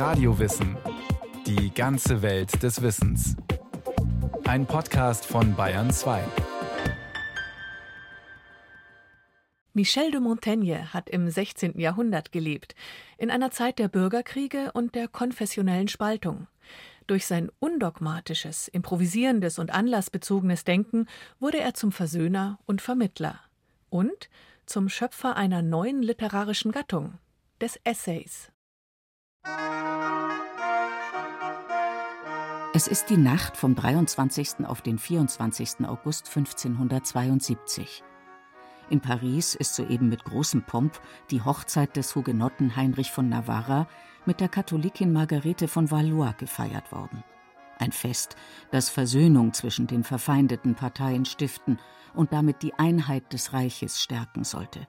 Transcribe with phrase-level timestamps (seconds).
[0.00, 0.78] Radiowissen.
[1.46, 3.36] Die ganze Welt des Wissens.
[4.44, 6.24] Ein Podcast von Bayern 2.
[9.74, 11.78] Michel de Montaigne hat im 16.
[11.78, 12.74] Jahrhundert gelebt,
[13.18, 16.46] in einer Zeit der Bürgerkriege und der konfessionellen Spaltung.
[17.06, 21.08] Durch sein undogmatisches, improvisierendes und anlassbezogenes Denken
[21.40, 23.38] wurde er zum Versöhner und Vermittler
[23.90, 24.30] und
[24.64, 27.18] zum Schöpfer einer neuen literarischen Gattung,
[27.60, 28.50] des Essays.
[32.72, 34.64] Es ist die Nacht vom 23.
[34.64, 35.86] auf den 24.
[35.86, 38.04] August 1572.
[38.90, 41.00] In Paris ist soeben mit großem Pomp
[41.32, 43.88] die Hochzeit des Hugenotten Heinrich von Navarra
[44.24, 47.24] mit der Katholikin Margarete von Valois gefeiert worden.
[47.80, 48.36] Ein Fest,
[48.70, 51.80] das Versöhnung zwischen den verfeindeten Parteien stiften
[52.14, 54.86] und damit die Einheit des Reiches stärken sollte.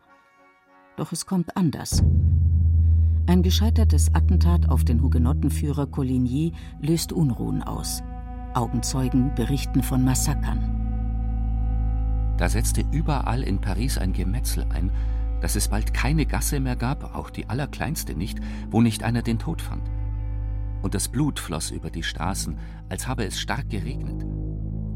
[0.97, 2.03] Doch es kommt anders.
[3.27, 8.01] Ein gescheitertes Attentat auf den Hugenottenführer Coligny löst Unruhen aus.
[8.53, 10.77] Augenzeugen berichten von Massakern.
[12.37, 14.91] Da setzte überall in Paris ein Gemetzel ein,
[15.39, 19.39] dass es bald keine Gasse mehr gab, auch die allerkleinste nicht, wo nicht einer den
[19.39, 19.83] Tod fand.
[20.81, 22.57] Und das Blut floss über die Straßen,
[22.89, 24.25] als habe es stark geregnet.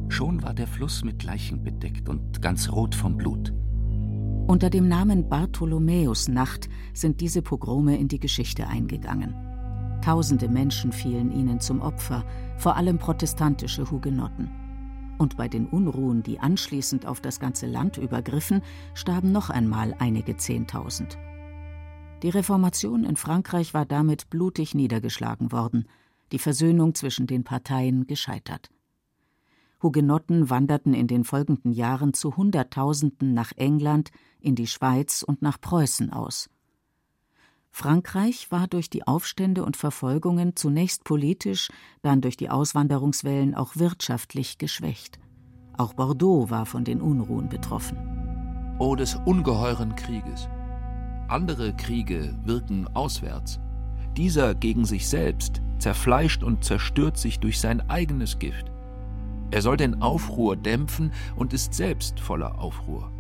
[0.09, 3.53] Schon war der Fluss mit Leichen bedeckt und ganz rot vom Blut.
[4.47, 9.33] Unter dem Namen Bartholomäusnacht sind diese Pogrome in die Geschichte eingegangen.
[10.03, 12.23] Tausende Menschen fielen ihnen zum Opfer,
[12.55, 14.51] vor allem protestantische Hugenotten.
[15.17, 18.61] Und bei den Unruhen, die anschließend auf das ganze Land übergriffen,
[18.93, 21.17] starben noch einmal einige Zehntausend.
[22.21, 25.87] Die Reformation in Frankreich war damit blutig niedergeschlagen worden,
[26.31, 28.69] die Versöhnung zwischen den Parteien gescheitert.
[29.81, 34.09] Hugenotten wanderten in den folgenden Jahren zu Hunderttausenden nach England,
[34.45, 36.49] in die Schweiz und nach Preußen aus.
[37.71, 41.69] Frankreich war durch die Aufstände und Verfolgungen zunächst politisch,
[42.03, 45.19] dann durch die Auswanderungswellen auch wirtschaftlich geschwächt.
[45.77, 47.97] Auch Bordeaux war von den Unruhen betroffen.
[48.79, 50.47] Oh, des ungeheuren Krieges!
[51.27, 53.59] Andere Kriege wirken auswärts.
[54.15, 58.71] Dieser gegen sich selbst zerfleischt und zerstört sich durch sein eigenes Gift.
[59.51, 63.11] Er soll den Aufruhr dämpfen und ist selbst voller Aufruhr,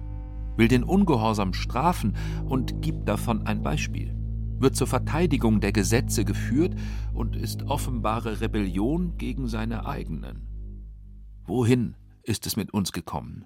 [0.57, 2.15] will den Ungehorsam strafen
[2.47, 4.15] und gibt davon ein Beispiel,
[4.59, 6.75] wird zur Verteidigung der Gesetze geführt
[7.13, 10.47] und ist offenbare Rebellion gegen seine eigenen.
[11.45, 13.45] Wohin ist es mit uns gekommen?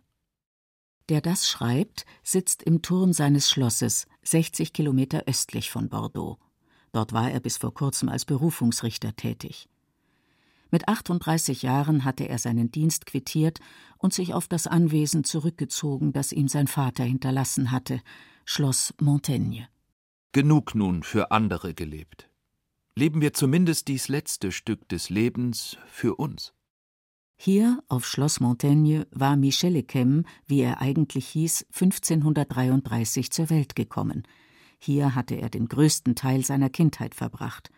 [1.09, 6.37] Der das schreibt, sitzt im Turm seines Schlosses, 60 Kilometer östlich von Bordeaux.
[6.91, 9.67] Dort war er bis vor kurzem als Berufungsrichter tätig.
[10.71, 13.59] Mit 38 Jahren hatte er seinen Dienst quittiert
[13.99, 18.01] und sich auf das Anwesen zurückgezogen, das ihm sein Vater hinterlassen hatte,
[18.45, 19.67] Schloss Montaigne.
[20.31, 22.29] Genug nun für andere gelebt.
[22.95, 26.53] Leben wir zumindest dies letzte Stück des Lebens für uns.
[27.35, 34.23] Hier auf Schloss Montaigne war Michel Lechem, wie er eigentlich hieß, 1533 zur Welt gekommen.
[34.77, 37.69] Hier hatte er den größten Teil seiner Kindheit verbracht.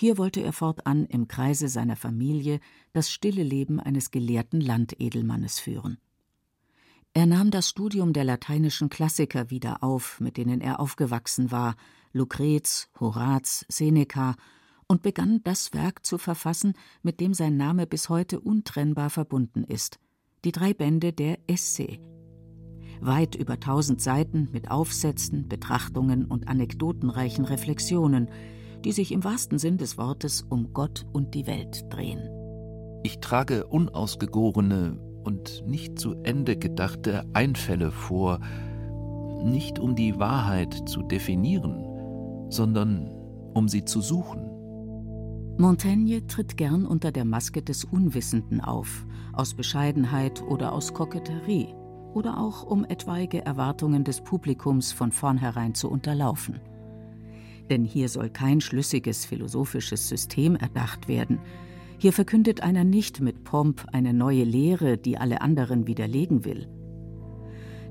[0.00, 2.60] Hier wollte er fortan im Kreise seiner Familie
[2.92, 5.98] das stille Leben eines gelehrten Landedelmannes führen.
[7.14, 11.74] Er nahm das Studium der lateinischen Klassiker wieder auf, mit denen er aufgewachsen war,
[12.12, 14.36] Lucrez, Horaz, Seneca,
[14.86, 19.98] und begann das Werk zu verfassen, mit dem sein Name bis heute untrennbar verbunden ist,
[20.44, 21.98] die drei Bände der Essay.
[23.00, 28.28] Weit über tausend Seiten mit Aufsätzen, Betrachtungen und anekdotenreichen Reflexionen,
[28.84, 32.28] die sich im wahrsten Sinn des Wortes um Gott und die Welt drehen.
[33.02, 38.40] Ich trage unausgegorene und nicht zu Ende gedachte Einfälle vor,
[39.44, 41.84] nicht um die Wahrheit zu definieren,
[42.50, 43.10] sondern
[43.54, 44.50] um sie zu suchen.
[45.58, 51.74] Montaigne tritt gern unter der Maske des Unwissenden auf, aus Bescheidenheit oder aus Koketterie,
[52.14, 56.60] oder auch um etwaige Erwartungen des Publikums von vornherein zu unterlaufen
[57.70, 61.38] denn hier soll kein schlüssiges philosophisches System erdacht werden.
[61.98, 66.68] Hier verkündet einer nicht mit Pomp eine neue Lehre, die alle anderen widerlegen will.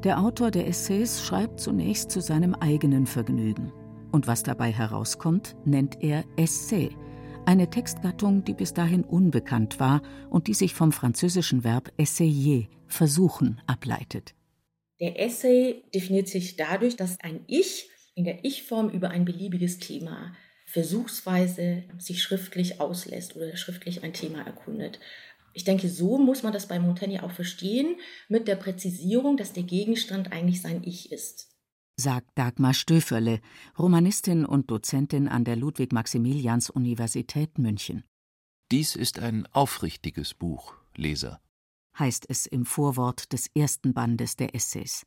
[0.04, 3.74] Der Autor der Essays schreibt zunächst zu seinem eigenen Vergnügen.
[4.12, 6.92] Und was dabei herauskommt, nennt er Essay,
[7.46, 13.62] eine Textgattung, die bis dahin unbekannt war und die sich vom französischen Verb essayer, versuchen,
[13.68, 14.36] ableitet.
[15.00, 20.34] Der Essay definiert sich dadurch, dass ein Ich in der Ich-Form über ein beliebiges Thema
[20.66, 25.00] versuchsweise sich schriftlich auslässt oder schriftlich ein Thema erkundet.
[25.54, 27.96] Ich denke, so muss man das bei Montaigne auch verstehen,
[28.28, 31.56] mit der Präzisierung, dass der Gegenstand eigentlich sein Ich ist.
[31.96, 33.40] sagt Dagmar Stöferle,
[33.78, 38.04] Romanistin und Dozentin an der Ludwig-Maximilians-Universität München.
[38.72, 41.40] Dies ist ein aufrichtiges Buch, Leser,
[41.98, 45.06] heißt es im Vorwort des ersten Bandes der Essays.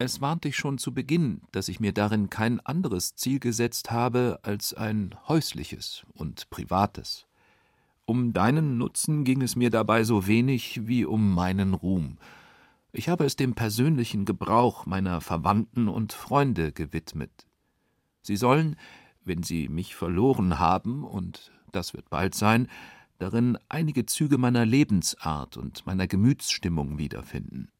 [0.00, 4.38] Es warnte ich schon zu Beginn, dass ich mir darin kein anderes Ziel gesetzt habe
[4.42, 7.26] als ein häusliches und privates.
[8.04, 12.18] Um deinen Nutzen ging es mir dabei so wenig wie um meinen Ruhm.
[12.92, 17.48] Ich habe es dem persönlichen Gebrauch meiner Verwandten und Freunde gewidmet.
[18.22, 18.76] Sie sollen,
[19.24, 22.68] wenn sie mich verloren haben, und das wird bald sein,
[23.18, 27.72] darin einige Züge meiner Lebensart und meiner Gemütsstimmung wiederfinden.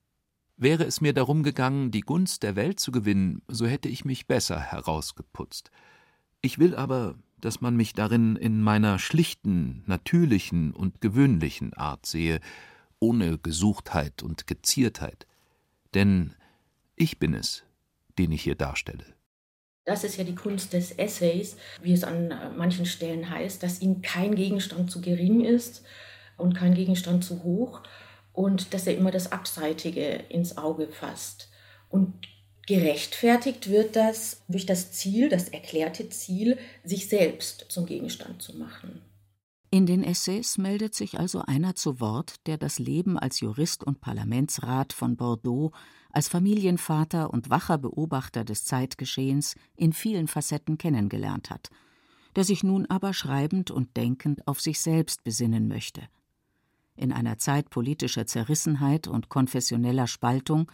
[0.60, 4.26] Wäre es mir darum gegangen, die Gunst der Welt zu gewinnen, so hätte ich mich
[4.26, 5.70] besser herausgeputzt.
[6.40, 12.40] Ich will aber, dass man mich darin in meiner schlichten, natürlichen und gewöhnlichen Art sehe,
[12.98, 15.28] ohne Gesuchtheit und Geziertheit.
[15.94, 16.34] Denn
[16.96, 17.62] ich bin es,
[18.18, 19.04] den ich hier darstelle.
[19.84, 24.02] Das ist ja die Kunst des Essays, wie es an manchen Stellen heißt, dass ihm
[24.02, 25.84] kein Gegenstand zu gering ist
[26.36, 27.80] und kein Gegenstand zu hoch
[28.38, 31.50] und dass er immer das Abseitige ins Auge fasst.
[31.88, 32.14] Und
[32.68, 39.02] gerechtfertigt wird das durch das Ziel, das erklärte Ziel, sich selbst zum Gegenstand zu machen.
[39.72, 44.00] In den Essays meldet sich also einer zu Wort, der das Leben als Jurist und
[44.00, 45.72] Parlamentsrat von Bordeaux,
[46.12, 51.70] als Familienvater und wacher Beobachter des Zeitgeschehens in vielen Facetten kennengelernt hat,
[52.36, 56.02] der sich nun aber schreibend und denkend auf sich selbst besinnen möchte.
[56.98, 60.68] In einer Zeit politischer Zerrissenheit und konfessioneller Spaltung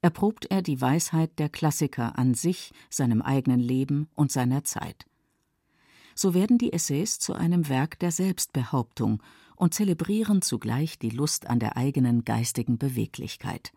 [0.00, 5.04] erprobt er die Weisheit der Klassiker an sich, seinem eigenen Leben und seiner Zeit.
[6.14, 9.22] So werden die Essays zu einem Werk der Selbstbehauptung
[9.54, 13.74] und zelebrieren zugleich die Lust an der eigenen geistigen Beweglichkeit.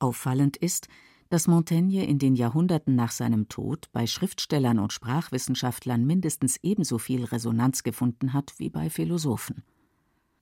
[0.00, 0.88] Auffallend ist,
[1.28, 7.22] dass Montaigne in den Jahrhunderten nach seinem Tod bei Schriftstellern und Sprachwissenschaftlern mindestens ebenso viel
[7.22, 9.62] Resonanz gefunden hat wie bei Philosophen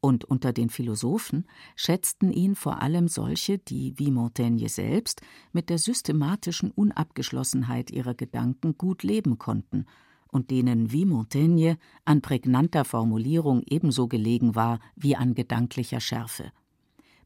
[0.07, 5.21] und unter den Philosophen schätzten ihn vor allem solche, die, wie Montaigne selbst,
[5.53, 9.85] mit der systematischen Unabgeschlossenheit ihrer Gedanken gut leben konnten
[10.29, 16.53] und denen, wie Montaigne, an prägnanter Formulierung ebenso gelegen war wie an gedanklicher Schärfe.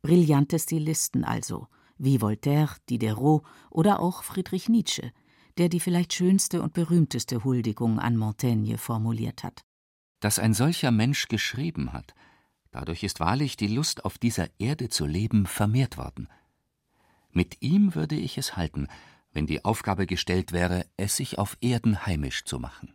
[0.00, 1.66] Brillante Stilisten also,
[1.98, 5.12] wie Voltaire, Diderot oder auch Friedrich Nietzsche,
[5.58, 9.60] der die vielleicht schönste und berühmteste Huldigung an Montaigne formuliert hat.
[10.20, 12.14] Dass ein solcher Mensch geschrieben hat,
[12.70, 16.28] Dadurch ist wahrlich die Lust, auf dieser Erde zu leben, vermehrt worden.
[17.32, 18.86] Mit ihm würde ich es halten,
[19.32, 22.94] wenn die Aufgabe gestellt wäre, es sich auf Erden heimisch zu machen.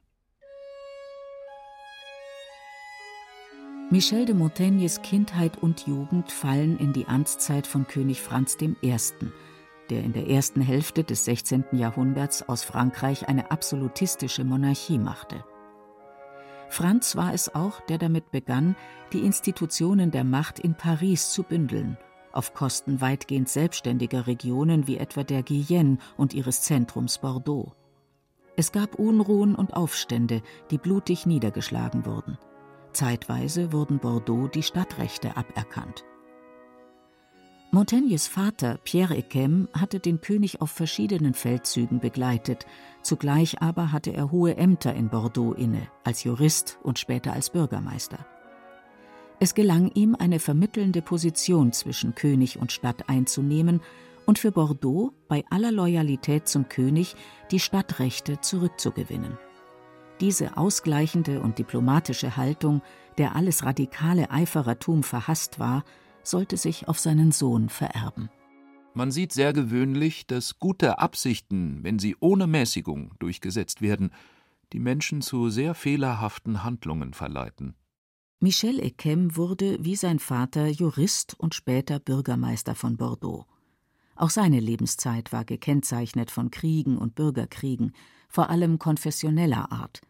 [3.91, 8.97] Michel de Montaignes Kindheit und Jugend fallen in die Amtszeit von König Franz I.,
[9.91, 11.65] der in der ersten Hälfte des 16.
[11.73, 15.45] Jahrhunderts aus Frankreich eine absolutistische Monarchie machte.
[16.75, 18.75] Franz war es auch, der damit begann,
[19.13, 21.97] die Institutionen der Macht in Paris zu bündeln,
[22.33, 27.71] auf Kosten weitgehend selbstständiger Regionen wie etwa der Guyenne und ihres Zentrums Bordeaux.
[28.57, 32.37] Es gab Unruhen und Aufstände, die blutig niedergeschlagen wurden.
[32.91, 36.03] Zeitweise wurden Bordeaux die Stadtrechte aberkannt.
[37.75, 42.65] Montaignes Vater Pierre Equem hatte den König auf verschiedenen Feldzügen begleitet,
[43.01, 48.25] zugleich aber hatte er hohe Ämter in Bordeaux inne, als Jurist und später als Bürgermeister.
[49.41, 53.81] Es gelang ihm, eine vermittelnde Position zwischen König und Stadt einzunehmen
[54.25, 57.17] und für Bordeaux bei aller Loyalität zum König
[57.51, 59.37] die Stadtrechte zurückzugewinnen.
[60.21, 62.81] Diese ausgleichende und diplomatische Haltung,
[63.17, 65.83] der alles radikale Eiferertum verhasst war,
[66.27, 68.29] sollte sich auf seinen Sohn vererben.
[68.93, 74.11] Man sieht sehr gewöhnlich, dass gute Absichten, wenn sie ohne Mäßigung durchgesetzt werden,
[74.71, 77.75] die Menschen zu sehr fehlerhaften Handlungen verleiten.
[78.39, 83.45] Michel Equem wurde wie sein Vater Jurist und später Bürgermeister von Bordeaux.
[84.15, 87.93] Auch seine Lebenszeit war gekennzeichnet von Kriegen und Bürgerkriegen,
[88.29, 90.01] vor allem konfessioneller Art.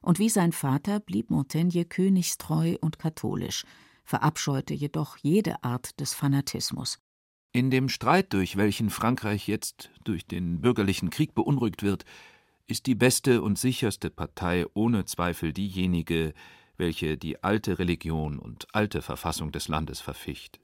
[0.00, 3.64] Und wie sein Vater blieb Montaigne königstreu und katholisch,
[4.08, 6.98] verabscheute jedoch jede Art des Fanatismus.
[7.52, 12.06] In dem Streit, durch welchen Frankreich jetzt durch den bürgerlichen Krieg beunruhigt wird,
[12.66, 16.32] ist die beste und sicherste Partei ohne Zweifel diejenige,
[16.78, 20.58] welche die alte Religion und alte Verfassung des Landes verficht.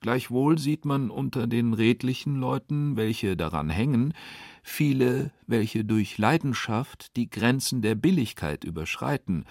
[0.00, 4.14] Gleichwohl sieht man unter den redlichen Leuten, welche daran hängen,
[4.62, 9.44] viele, welche durch Leidenschaft die Grenzen der Billigkeit überschreiten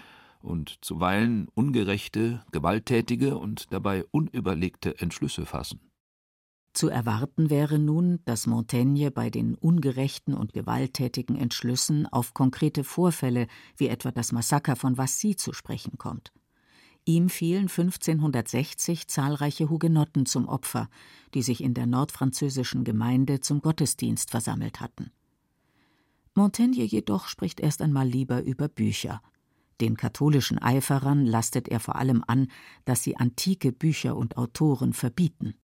[0.45, 5.79] und zuweilen ungerechte, gewalttätige und dabei unüberlegte Entschlüsse fassen.
[6.73, 13.47] Zu erwarten wäre nun, dass Montaigne bei den ungerechten und gewalttätigen Entschlüssen auf konkrete Vorfälle
[13.77, 16.33] wie etwa das Massaker von Vassy zu sprechen kommt.
[17.05, 20.89] Ihm fielen 1560 zahlreiche Hugenotten zum Opfer,
[21.33, 25.11] die sich in der nordfranzösischen Gemeinde zum Gottesdienst versammelt hatten.
[26.33, 29.21] Montaigne jedoch spricht erst einmal lieber über Bücher.
[29.81, 32.47] Den katholischen Eiferern lastet er vor allem an,
[32.85, 35.55] dass sie antike Bücher und Autoren verbieten.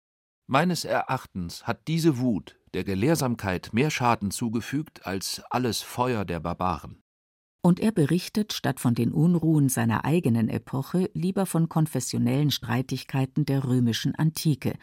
[0.46, 7.02] Meines Erachtens hat diese Wut der Gelehrsamkeit mehr Schaden zugefügt als alles Feuer der Barbaren.
[7.62, 13.64] Und er berichtet statt von den Unruhen seiner eigenen Epoche lieber von konfessionellen Streitigkeiten der
[13.64, 14.78] römischen Antike,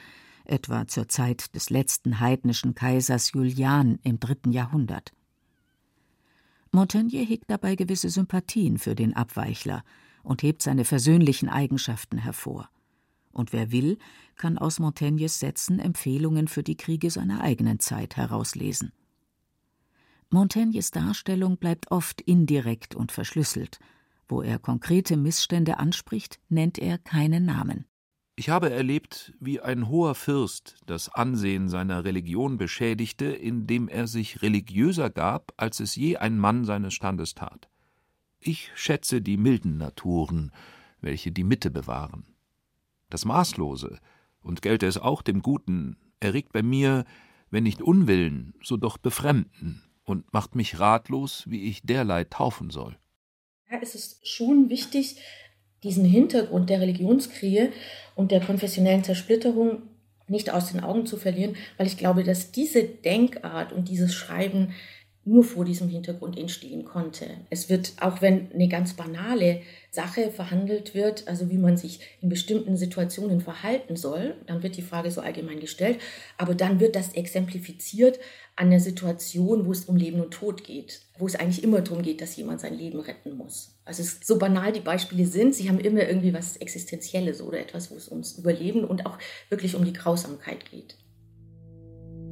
[0.46, 5.12] etwa zur Zeit des letzten heidnischen Kaisers Julian im dritten Jahrhundert.
[6.72, 9.84] Montaigne hegt dabei gewisse Sympathien für den Abweichler
[10.24, 12.70] und hebt seine versöhnlichen Eigenschaften hervor
[13.38, 13.98] und wer will,
[14.36, 18.92] kann aus Montaignes Sätzen Empfehlungen für die Kriege seiner eigenen Zeit herauslesen.
[20.30, 23.80] Montaignes Darstellung bleibt oft indirekt und verschlüsselt.
[24.28, 27.86] Wo er konkrete Missstände anspricht, nennt er keine Namen.
[28.40, 34.44] Ich habe erlebt, wie ein hoher Fürst das Ansehen seiner Religion beschädigte, indem er sich
[34.44, 37.68] religiöser gab, als es je ein Mann seines Standes tat.
[38.40, 40.52] Ich schätze die milden Naturen,
[41.02, 42.28] welche die Mitte bewahren.
[43.10, 43.98] Das Maßlose,
[44.42, 47.06] und gelte es auch dem Guten, erregt bei mir,
[47.50, 53.00] wenn nicht Unwillen, so doch Befremden und macht mich ratlos, wie ich derlei taufen soll.
[53.72, 55.18] Ja, es ist schon wichtig,
[55.84, 57.72] diesen Hintergrund der Religionskriege
[58.16, 59.84] und der konfessionellen Zersplitterung
[60.28, 64.74] nicht aus den Augen zu verlieren, weil ich glaube, dass diese Denkart und dieses Schreiben
[65.24, 67.26] nur vor diesem Hintergrund entstehen konnte.
[67.50, 69.62] Es wird, auch wenn eine ganz banale
[69.98, 74.84] Sache verhandelt wird, also wie man sich in bestimmten Situationen verhalten soll, dann wird die
[74.84, 76.00] Frage so allgemein gestellt,
[76.38, 78.20] aber dann wird das exemplifiziert
[78.56, 82.04] an der Situation, wo es um Leben und Tod geht, wo es eigentlich immer darum
[82.04, 83.76] geht, dass jemand sein Leben retten muss.
[83.86, 87.90] Also es, so banal die Beispiele sind, sie haben immer irgendwie was Existenzielles oder etwas,
[87.90, 89.18] wo es ums Überleben und auch
[89.50, 90.96] wirklich um die Grausamkeit geht.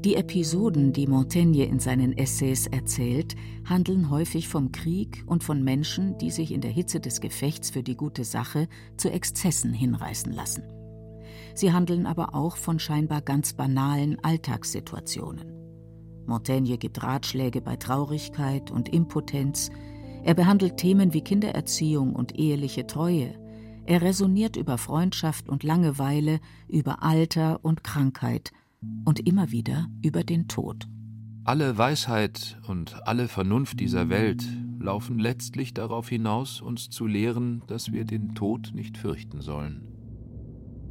[0.06, 3.36] Die Episoden, die Montaigne in seinen Essays erzählt,
[3.68, 7.82] handeln häufig vom Krieg und von Menschen, die sich in der Hitze des Gefechts für
[7.82, 10.62] die gute Sache zu Exzessen hinreißen lassen.
[11.56, 15.52] Sie handeln aber auch von scheinbar ganz banalen Alltagssituationen.
[16.28, 19.72] Montaigne gibt Ratschläge bei Traurigkeit und Impotenz.
[20.24, 23.34] Er behandelt Themen wie Kindererziehung und eheliche Treue.
[23.88, 28.52] Er resoniert über Freundschaft und Langeweile, über Alter und Krankheit–
[29.06, 30.88] und immer wieder über den Tod.
[31.44, 34.44] Alle Weisheit und alle Vernunft dieser Welt
[34.80, 39.82] laufen letztlich darauf hinaus, uns zu lehren, dass wir den Tod nicht fürchten sollen.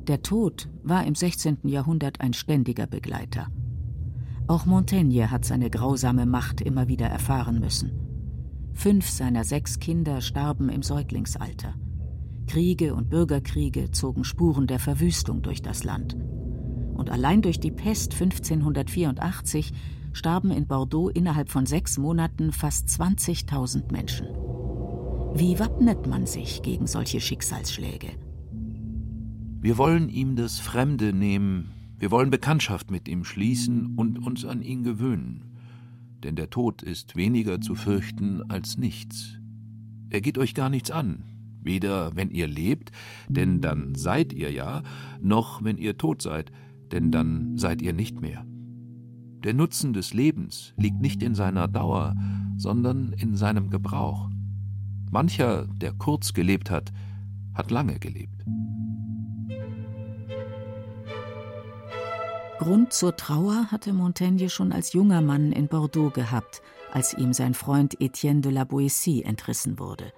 [0.07, 1.59] Der Tod war im 16.
[1.65, 3.49] Jahrhundert ein ständiger Begleiter.
[4.47, 7.93] Auch Montaigne hat seine grausame Macht immer wieder erfahren müssen.
[8.75, 11.75] Fünf seiner sechs Kinder starben im Säuglingsalter.
[12.47, 16.17] Kriege und Bürgerkriege zogen Spuren der Verwüstung durch das Land
[16.95, 19.73] und allein durch die Pest 1584
[20.13, 24.29] starben in Bordeaux innerhalb von sechs Monaten fast 20.000 Menschen.
[25.35, 28.13] Wie wappnet man sich gegen solche Schicksalsschläge?
[29.61, 34.63] Wir wollen ihm das Fremde nehmen, wir wollen Bekanntschaft mit ihm schließen und uns an
[34.63, 35.57] ihn gewöhnen.
[36.23, 39.39] Denn der Tod ist weniger zu fürchten als nichts.
[40.11, 41.25] Er geht euch gar nichts an,
[41.63, 42.93] weder wenn ihr lebt,
[43.29, 44.83] denn dann seid ihr ja,
[45.21, 46.53] noch wenn ihr tot seid,
[46.93, 48.45] denn dann seid ihr nicht mehr.
[49.45, 52.15] Der Nutzen des Lebens liegt nicht in seiner Dauer,
[52.57, 54.31] sondern in seinem Gebrauch.
[55.11, 56.93] Mancher, der kurz gelebt hat,
[57.53, 58.45] hat lange gelebt.
[62.59, 66.63] Grund zur Trauer hatte Montaigne schon als junger Mann in Bordeaux gehabt,
[66.93, 70.13] als ihm sein Freund Etienne de la Boétie entrissen wurde.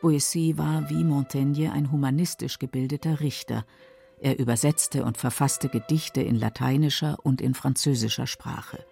[0.00, 3.64] Boétie war wie Montaigne ein humanistisch gebildeter Richter,
[4.20, 8.84] er übersetzte und verfasste Gedichte in lateinischer und in französischer Sprache.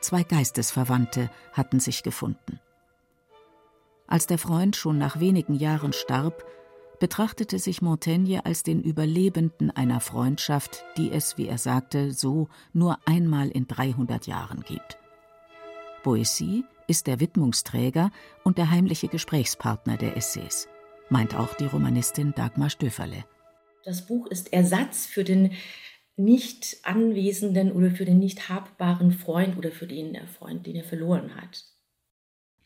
[0.00, 2.60] Zwei Geistesverwandte hatten sich gefunden.
[4.06, 6.44] Als der Freund schon nach wenigen Jahren starb,
[6.98, 12.98] betrachtete sich Montaigne als den Überlebenden einer Freundschaft, die es, wie er sagte, so nur
[13.06, 14.98] einmal in 300 Jahren gibt.
[16.02, 18.10] Boétie ist der Widmungsträger
[18.42, 20.68] und der heimliche Gesprächspartner der Essays,
[21.08, 23.24] meint auch die Romanistin Dagmar Stöferle.
[23.84, 25.52] Das Buch ist Ersatz für den
[26.16, 31.34] nicht anwesenden oder für den nicht habbaren Freund oder für den Freund, den er verloren
[31.36, 31.64] hat.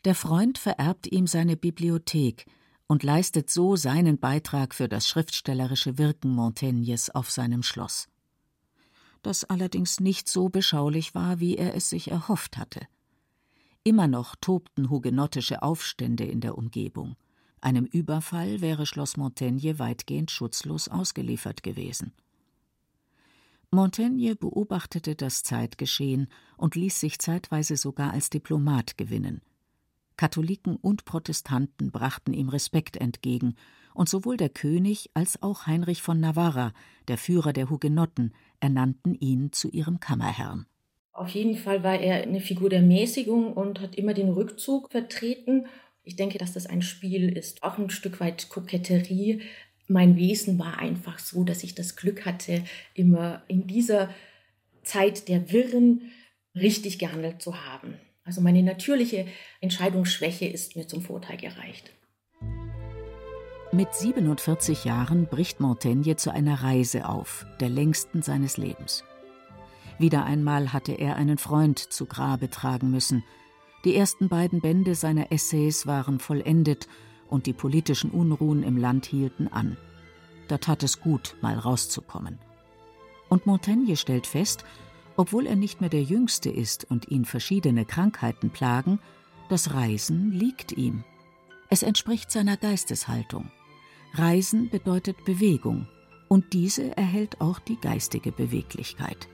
[0.03, 2.45] Der Freund vererbt ihm seine Bibliothek
[2.87, 8.07] und leistet so seinen Beitrag für das schriftstellerische Wirken Montaignes auf seinem Schloss.
[9.21, 12.87] das allerdings nicht so beschaulich war, wie er es sich erhofft hatte.
[13.83, 17.15] Immer noch tobten hugenottische Aufstände in der Umgebung.
[17.61, 22.13] Einem Überfall wäre Schloss Montaigne weitgehend schutzlos ausgeliefert gewesen.
[23.71, 29.41] Montaigne beobachtete das Zeitgeschehen und ließ sich zeitweise sogar als Diplomat gewinnen.
[30.17, 33.55] Katholiken und Protestanten brachten ihm Respekt entgegen,
[33.93, 36.73] und sowohl der König als auch Heinrich von Navarra,
[37.07, 40.65] der Führer der Hugenotten, ernannten ihn zu ihrem Kammerherrn.
[41.13, 45.67] Auf jeden Fall war er eine Figur der Mäßigung und hat immer den Rückzug vertreten.
[46.05, 49.41] Ich denke, dass das ein Spiel ist, auch ein Stück weit Koketterie.
[49.87, 54.09] Mein Wesen war einfach so, dass ich das Glück hatte, immer in dieser
[54.83, 56.11] Zeit der Wirren
[56.53, 57.95] richtig gehandelt zu haben.
[58.23, 59.25] Also meine natürliche
[59.61, 61.91] Entscheidungsschwäche ist mir zum Vorteil gereicht.
[63.71, 69.03] Mit 47 Jahren bricht Montaigne zu einer Reise auf, der längsten seines Lebens.
[69.97, 73.23] Wieder einmal hatte er einen Freund zu Grabe tragen müssen.
[73.85, 76.87] Die ersten beiden Bände seiner Essays waren vollendet
[77.29, 79.77] und die politischen Unruhen im Land hielten an.
[80.47, 82.39] Da tat es gut, mal rauszukommen.
[83.29, 84.65] Und Montaigne stellt fest,
[85.17, 88.99] obwohl er nicht mehr der Jüngste ist und ihn verschiedene Krankheiten plagen,
[89.49, 91.03] das Reisen liegt ihm.
[91.69, 93.51] Es entspricht seiner Geisteshaltung.
[94.13, 95.87] Reisen bedeutet Bewegung,
[96.27, 99.27] und diese erhält auch die geistige Beweglichkeit.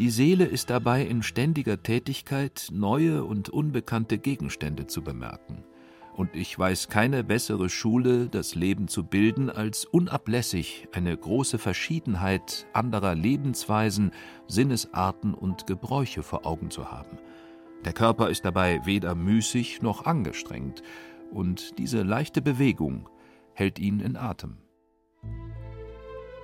[0.00, 5.62] Die Seele ist dabei in ständiger Tätigkeit, neue und unbekannte Gegenstände zu bemerken.
[6.16, 12.66] Und ich weiß keine bessere Schule, das Leben zu bilden, als unablässig eine große Verschiedenheit
[12.72, 14.12] anderer Lebensweisen,
[14.46, 17.18] Sinnesarten und Gebräuche vor Augen zu haben.
[17.84, 20.82] Der Körper ist dabei weder müßig noch angestrengt,
[21.30, 23.06] und diese leichte Bewegung
[23.52, 24.56] hält ihn in Atem.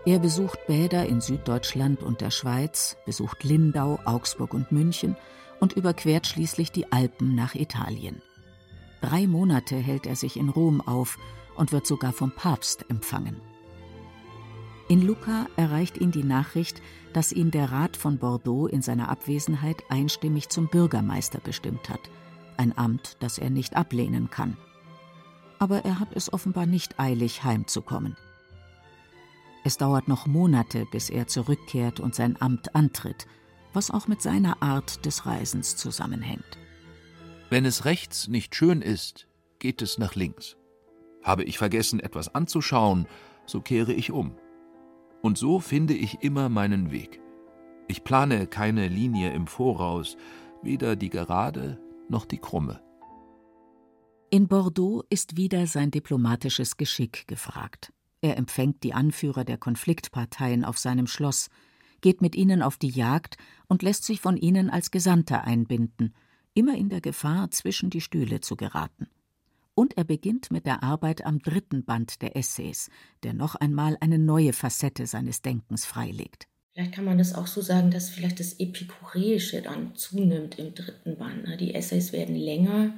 [0.07, 5.17] Er besucht Bäder in Süddeutschland und der Schweiz, besucht Lindau, Augsburg und München
[5.61, 8.23] und überquert schließlich die Alpen nach Italien.
[9.01, 11.19] Drei Monate hält er sich in Rom auf
[11.57, 13.41] und wird sogar vom Papst empfangen.
[14.89, 16.81] In Lucca erreicht ihn die Nachricht,
[17.13, 22.11] dass ihn der Rat von Bordeaux in seiner Abwesenheit einstimmig zum Bürgermeister bestimmt hat,
[22.57, 24.57] ein Amt, das er nicht ablehnen kann
[25.59, 28.17] aber er hat es offenbar nicht eilig, heimzukommen.
[29.67, 33.27] Es dauert noch Monate, bis er zurückkehrt und sein Amt antritt,
[33.73, 36.61] was auch mit seiner Art des Reisens zusammenhängt.
[37.51, 39.27] Wenn es rechts nicht schön ist,
[39.59, 40.57] geht es nach links.
[41.25, 43.09] Habe ich vergessen, etwas anzuschauen,
[43.45, 44.37] so kehre ich um.
[45.21, 47.21] Und so finde ich immer meinen Weg.
[47.89, 50.17] Ich plane keine Linie im Voraus,
[50.63, 52.81] weder die gerade noch die krumme.
[54.31, 57.93] In Bordeaux ist wieder sein diplomatisches Geschick gefragt.
[58.27, 61.49] Er empfängt die Anführer der Konfliktparteien auf seinem Schloss,
[62.01, 63.37] geht mit ihnen auf die Jagd
[63.69, 66.13] und lässt sich von ihnen als Gesandter einbinden,
[66.53, 69.07] immer in der Gefahr, zwischen die Stühle zu geraten.
[69.77, 72.91] Und er beginnt mit der Arbeit am dritten Band der Essays,
[73.23, 76.49] der noch einmal eine neue Facette seines Denkens freilegt.
[76.73, 81.17] Vielleicht kann man das auch so sagen, dass vielleicht das Epikureische dann zunimmt im dritten
[81.17, 81.61] Band.
[81.61, 82.93] Die Essays werden länger,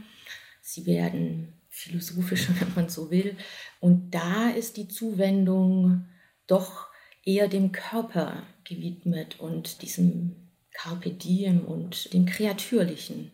[0.62, 3.36] sie werden philosophischer, wenn man so will.
[3.80, 6.06] Und da ist die Zuwendung
[6.46, 6.88] doch
[7.24, 10.36] eher dem Körper gewidmet und diesem
[10.72, 13.32] Carpe Diem und dem Kreatürlichen.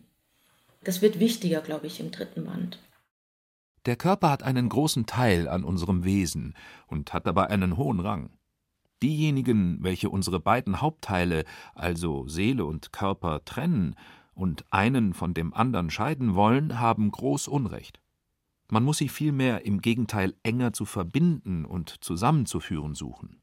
[0.83, 2.79] Das wird wichtiger, glaube ich, im dritten Band.
[3.85, 6.55] Der Körper hat einen großen Teil an unserem Wesen
[6.87, 8.31] und hat dabei einen hohen Rang.
[9.03, 11.43] Diejenigen, welche unsere beiden Hauptteile,
[11.75, 13.95] also Seele und Körper, trennen,
[14.33, 17.99] und einen von dem anderen scheiden wollen, haben groß Unrecht.
[18.69, 23.41] Man muss sie vielmehr im Gegenteil enger zu verbinden und zusammenzuführen suchen.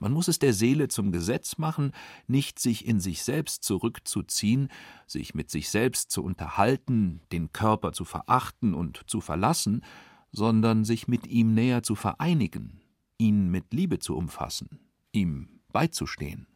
[0.00, 1.92] Man muss es der Seele zum Gesetz machen,
[2.26, 4.68] nicht sich in sich selbst zurückzuziehen,
[5.06, 9.84] sich mit sich selbst zu unterhalten, den Körper zu verachten und zu verlassen,
[10.30, 12.80] sondern sich mit ihm näher zu vereinigen,
[13.16, 14.80] ihn mit Liebe zu umfassen,
[15.12, 16.47] ihm beizustehen.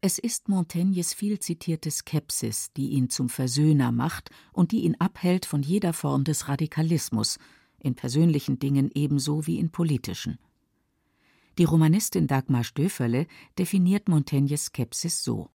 [0.00, 5.44] Es ist Montaignes viel zitierte Skepsis, die ihn zum Versöhner macht und die ihn abhält
[5.44, 7.38] von jeder Form des Radikalismus,
[7.80, 10.38] in persönlichen Dingen ebenso wie in politischen.
[11.58, 13.26] Die Romanistin Dagmar Stöferle
[13.58, 15.50] definiert Montaignes Skepsis so.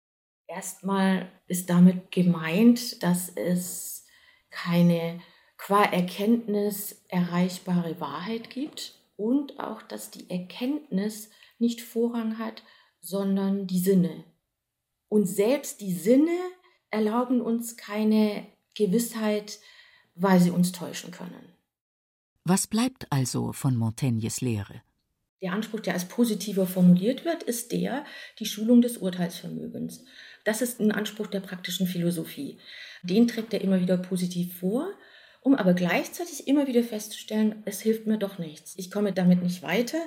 [0.47, 4.07] Erstmal ist damit gemeint, dass es
[4.51, 5.21] keine
[5.57, 12.63] qua Erkenntnis erreichbare Wahrheit gibt und auch, dass die Erkenntnis nicht Vorrang hat
[13.01, 14.25] sondern die Sinne.
[15.09, 16.37] Und selbst die Sinne
[16.91, 19.59] erlauben uns keine Gewissheit,
[20.15, 21.53] weil sie uns täuschen können.
[22.45, 24.83] Was bleibt also von Montaignes Lehre?
[25.41, 28.05] Der Anspruch, der als positiver formuliert wird, ist der,
[28.39, 30.05] die Schulung des Urteilsvermögens.
[30.45, 32.59] Das ist ein Anspruch der praktischen Philosophie.
[33.03, 34.89] Den trägt er immer wieder positiv vor,
[35.43, 38.75] um aber gleichzeitig immer wieder festzustellen, es hilft mir doch nichts.
[38.77, 39.99] Ich komme damit nicht weiter,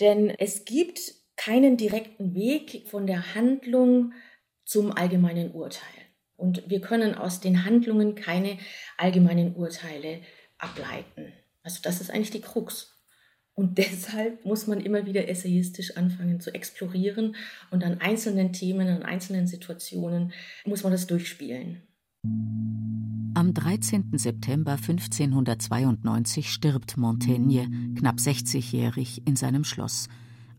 [0.00, 4.12] denn es gibt keinen direkten Weg von der Handlung
[4.66, 5.80] zum allgemeinen Urteil.
[6.36, 8.58] Und wir können aus den Handlungen keine
[8.98, 10.20] allgemeinen Urteile
[10.58, 11.32] ableiten.
[11.62, 13.00] Also das ist eigentlich die Krux.
[13.54, 17.34] Und deshalb muss man immer wieder essayistisch anfangen zu explorieren
[17.70, 20.34] und an einzelnen Themen, an einzelnen Situationen
[20.66, 21.80] muss man das durchspielen.
[22.22, 24.10] Am 13.
[24.18, 30.08] September 1592 stirbt Montaigne, knapp 60-jährig, in seinem Schloss,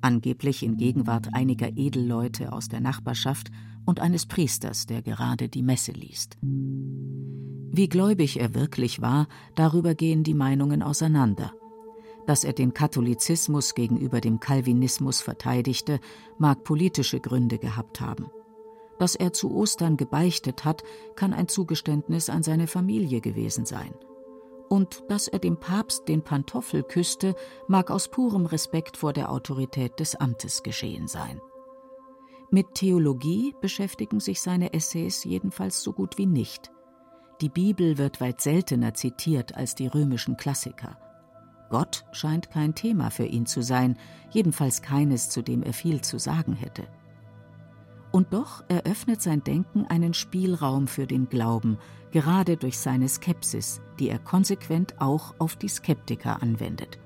[0.01, 3.51] angeblich in Gegenwart einiger Edelleute aus der Nachbarschaft
[3.85, 6.37] und eines Priesters, der gerade die Messe liest.
[6.41, 11.53] Wie gläubig er wirklich war, darüber gehen die Meinungen auseinander.
[12.27, 15.99] Dass er den Katholizismus gegenüber dem Calvinismus verteidigte,
[16.37, 18.27] mag politische Gründe gehabt haben.
[18.99, 20.83] Dass er zu Ostern gebeichtet hat,
[21.15, 23.93] kann ein Zugeständnis an seine Familie gewesen sein.
[24.71, 27.35] Und dass er dem Papst den Pantoffel küsste,
[27.67, 31.41] mag aus purem Respekt vor der Autorität des Amtes geschehen sein.
[32.51, 36.71] Mit Theologie beschäftigen sich seine Essays jedenfalls so gut wie nicht.
[37.41, 40.97] Die Bibel wird weit seltener zitiert als die römischen Klassiker.
[41.69, 43.97] Gott scheint kein Thema für ihn zu sein,
[44.29, 46.87] jedenfalls keines, zu dem er viel zu sagen hätte.
[48.11, 51.77] Und doch eröffnet sein Denken einen Spielraum für den Glauben,
[52.11, 56.99] gerade durch seine Skepsis, die er konsequent auch auf die Skeptiker anwendet.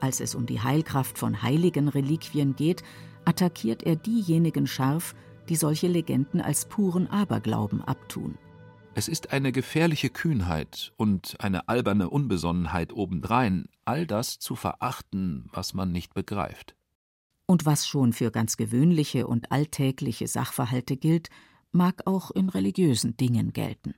[0.00, 2.82] Als es um die Heilkraft von heiligen Reliquien geht,
[3.24, 5.14] attackiert er diejenigen scharf,
[5.48, 8.38] die solche Legenden als puren Aberglauben abtun.
[8.94, 15.74] Es ist eine gefährliche Kühnheit und eine alberne Unbesonnenheit obendrein, all das zu verachten, was
[15.74, 16.74] man nicht begreift.
[17.50, 21.30] Und was schon für ganz gewöhnliche und alltägliche Sachverhalte gilt,
[21.72, 23.96] mag auch in religiösen Dingen gelten.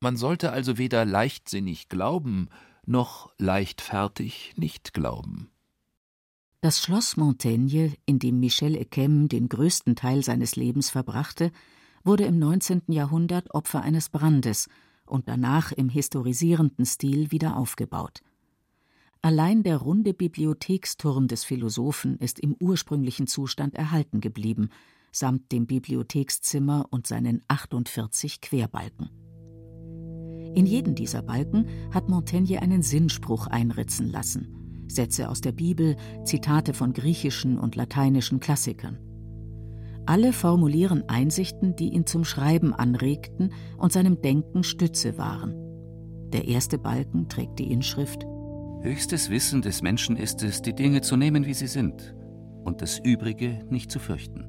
[0.00, 2.50] Man sollte also weder leichtsinnig glauben,
[2.84, 5.50] noch leichtfertig nicht glauben.
[6.60, 11.50] Das Schloss Montaigne, in dem Michel Ekem den größten Teil seines Lebens verbrachte,
[12.04, 12.82] wurde im 19.
[12.88, 14.68] Jahrhundert Opfer eines Brandes
[15.06, 18.20] und danach im historisierenden Stil wieder aufgebaut.
[19.24, 24.70] Allein der runde Bibliotheksturm des Philosophen ist im ursprünglichen Zustand erhalten geblieben,
[25.12, 29.10] samt dem Bibliothekszimmer und seinen 48 Querbalken.
[30.56, 34.88] In jeden dieser Balken hat Montaigne einen Sinnspruch einritzen lassen.
[34.88, 38.98] Sätze aus der Bibel, Zitate von griechischen und lateinischen Klassikern.
[40.04, 45.54] Alle formulieren Einsichten, die ihn zum Schreiben anregten und seinem Denken Stütze waren.
[46.32, 48.26] Der erste Balken trägt die Inschrift
[48.82, 52.16] Höchstes Wissen des Menschen ist es, die Dinge zu nehmen, wie sie sind,
[52.64, 54.44] und das Übrige nicht zu fürchten.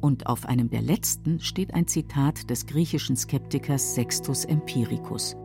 [0.00, 5.36] Und auf einem der letzten steht ein Zitat des griechischen Skeptikers Sextus Empiricus.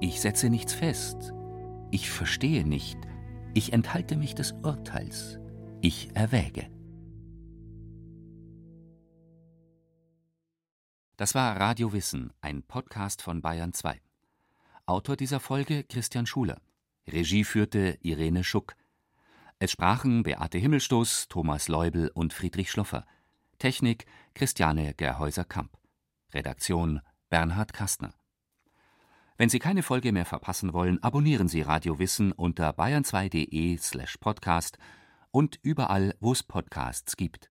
[0.00, 1.32] Ich setze nichts fest.
[1.90, 2.98] Ich verstehe nicht.
[3.54, 5.38] Ich enthalte mich des Urteils.
[5.80, 6.68] Ich erwäge.
[11.16, 14.02] Das war Radio Wissen, ein Podcast von Bayern 2.
[14.84, 16.60] Autor dieser Folge Christian Schuler.
[17.12, 18.74] Regie führte Irene Schuck.
[19.58, 23.06] Es sprachen Beate Himmelstoß, Thomas Leubel und Friedrich Schloffer.
[23.58, 25.76] Technik Christiane Gerhäuser-Kamp.
[26.32, 28.14] Redaktion Bernhard Kastner.
[29.36, 34.78] Wenn Sie keine Folge mehr verpassen wollen, abonnieren Sie Radio Wissen unter bayern2.de slash podcast
[35.30, 37.50] und überall, wo es Podcasts gibt.